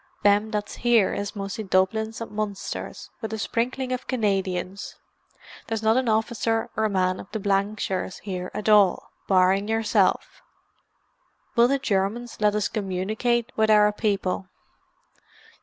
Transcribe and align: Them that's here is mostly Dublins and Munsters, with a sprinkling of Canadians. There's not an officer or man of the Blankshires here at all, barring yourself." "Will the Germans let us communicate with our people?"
Them 0.23 0.49
that's 0.49 0.77
here 0.77 1.13
is 1.13 1.35
mostly 1.35 1.63
Dublins 1.63 2.21
and 2.21 2.31
Munsters, 2.31 3.11
with 3.21 3.31
a 3.33 3.37
sprinkling 3.37 3.91
of 3.91 4.07
Canadians. 4.07 4.95
There's 5.67 5.83
not 5.83 5.95
an 5.95 6.09
officer 6.09 6.71
or 6.75 6.89
man 6.89 7.19
of 7.19 7.29
the 7.31 7.39
Blankshires 7.39 8.17
here 8.21 8.49
at 8.51 8.67
all, 8.67 9.11
barring 9.27 9.67
yourself." 9.69 10.41
"Will 11.55 11.67
the 11.67 11.77
Germans 11.77 12.41
let 12.41 12.55
us 12.55 12.67
communicate 12.67 13.51
with 13.55 13.69
our 13.69 13.91
people?" 13.93 14.47